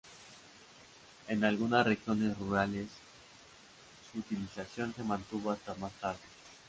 En 1.27 1.43
algunas 1.43 1.85
regiones 1.85 2.35
rurales, 2.35 2.87
su 4.11 4.17
utilización 4.17 4.95
se 4.95 5.03
mantuvo 5.03 5.51
hasta 5.51 5.75
más 5.75 5.91
tarde. 6.01 6.17